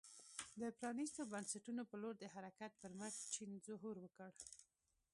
[0.59, 4.29] د پرانیستو بنسټونو په لور د حرکت پر مټ چین ظهور وکړ.